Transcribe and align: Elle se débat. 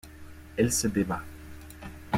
Elle 0.57 0.71
se 0.71 0.87
débat. 0.87 1.21